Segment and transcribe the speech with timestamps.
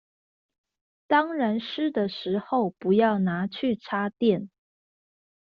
[1.05, 4.49] 當然濕的時候不要拿去插電